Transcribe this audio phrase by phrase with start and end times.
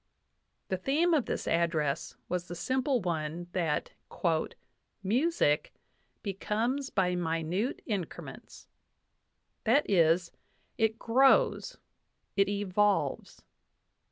[0.69, 3.91] The theme of this address was the simple one that
[5.03, 6.23] "Music.*..
[6.23, 8.67] becomes by minute increments"
[9.63, 10.31] that is,
[10.75, 11.77] it grows,
[12.35, 13.43] it evolves.